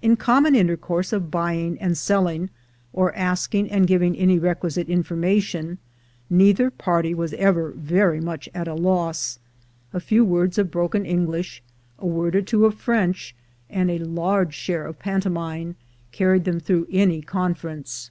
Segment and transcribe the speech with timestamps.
[0.00, 2.48] In comm.on intercourse of buying and selling,
[2.94, 5.76] or asking and giving any requisite information,
[6.30, 9.38] neither part}' was ever ver\' much at a loss;
[9.92, 11.62] a few words of GROWING OVER NIGHT 233 broken English,
[11.98, 13.34] a word or nvo of French,
[13.68, 15.76] and a large share of pantomime,
[16.10, 18.08] carried them through any con ference.